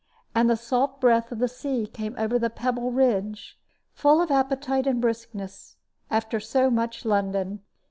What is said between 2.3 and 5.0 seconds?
the pebble ridge, full of appetite and